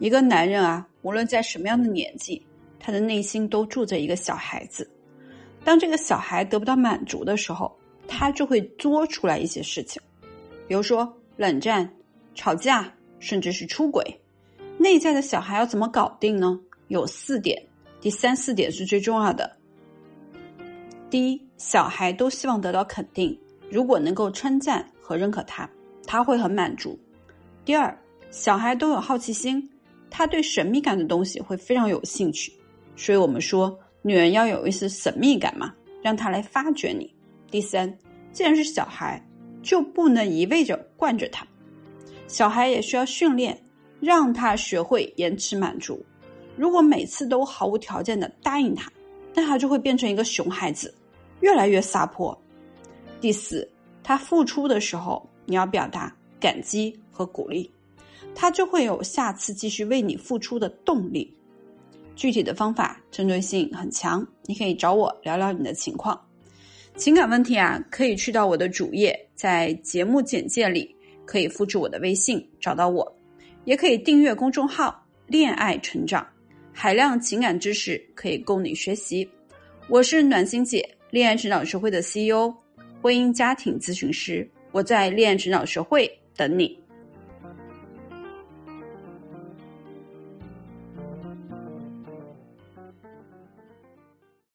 [0.00, 2.42] 一个男人啊，无论在什么样的年纪，
[2.78, 4.90] 他的内心都住着一个小孩子。
[5.62, 7.70] 当这个小孩得不到满足的时候，
[8.08, 10.00] 他就会作出来一些事情，
[10.66, 11.88] 比如说冷战、
[12.34, 14.02] 吵架，甚至是出轨。
[14.78, 16.58] 内在的小孩要怎么搞定呢？
[16.88, 17.62] 有四点，
[18.00, 19.54] 第三四点是最重要的。
[21.10, 23.38] 第一，小孩都希望得到肯定，
[23.70, 25.68] 如果能够称赞和认可他，
[26.06, 26.98] 他会很满足。
[27.66, 27.94] 第二，
[28.30, 29.70] 小孩都有好奇心。
[30.10, 32.52] 他对神秘感的东西会非常有兴趣，
[32.96, 37.14] 所以我们说女人要有一丝神秘感嘛，让他来发掘你。
[37.50, 37.96] 第三，
[38.32, 39.24] 既然是小孩，
[39.62, 41.46] 就不能一味着惯着他，
[42.26, 43.58] 小孩也需要训练，
[44.00, 46.04] 让他学会延迟满足。
[46.56, 48.90] 如果每次都毫无条件的答应他，
[49.34, 50.94] 那他就会变成一个熊孩子，
[51.40, 52.36] 越来越撒泼。
[53.20, 53.68] 第四，
[54.02, 57.70] 他付出的时候，你要表达感激和鼓励。
[58.34, 61.32] 他就会有下次继续为你付出的动力。
[62.16, 66.20] 具体的方法针对性很强，你可以找我聊聊你的情况。
[66.96, 73.10] 情感问题啊，可以去到我的主页，在节目简介里可以复制我的微信找到我，
[73.64, 76.26] 也可以订阅公众号“恋爱成长”，
[76.74, 79.26] 海量情感知识可以供你学习。
[79.88, 82.52] 我是暖心姐，恋爱成长学会的 CEO，
[83.00, 84.46] 婚姻家庭咨询师。
[84.72, 86.79] 我在恋爱成长学会等你。